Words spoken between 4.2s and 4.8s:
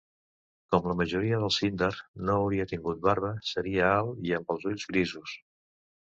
i amb els